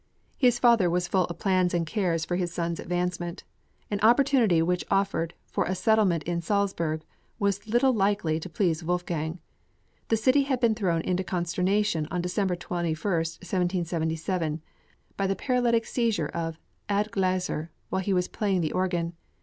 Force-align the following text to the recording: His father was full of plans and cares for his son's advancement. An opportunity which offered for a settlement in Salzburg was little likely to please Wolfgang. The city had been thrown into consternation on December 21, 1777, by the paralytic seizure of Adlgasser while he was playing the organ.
His 0.35 0.57
father 0.57 0.89
was 0.89 1.07
full 1.07 1.25
of 1.25 1.37
plans 1.37 1.75
and 1.75 1.85
cares 1.85 2.25
for 2.25 2.35
his 2.35 2.51
son's 2.51 2.79
advancement. 2.79 3.43
An 3.91 3.99
opportunity 4.01 4.59
which 4.63 4.83
offered 4.89 5.35
for 5.45 5.63
a 5.65 5.75
settlement 5.75 6.23
in 6.23 6.41
Salzburg 6.41 7.03
was 7.37 7.67
little 7.67 7.93
likely 7.93 8.39
to 8.39 8.49
please 8.49 8.83
Wolfgang. 8.83 9.37
The 10.07 10.17
city 10.17 10.41
had 10.41 10.59
been 10.59 10.73
thrown 10.73 11.01
into 11.01 11.23
consternation 11.23 12.07
on 12.09 12.23
December 12.23 12.55
21, 12.55 12.97
1777, 13.05 14.63
by 15.17 15.27
the 15.27 15.35
paralytic 15.35 15.85
seizure 15.85 16.29
of 16.29 16.57
Adlgasser 16.89 17.69
while 17.89 18.01
he 18.01 18.11
was 18.11 18.27
playing 18.27 18.61
the 18.61 18.71
organ. 18.71 19.13